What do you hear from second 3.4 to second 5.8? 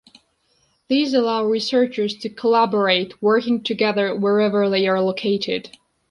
together wherever they are located.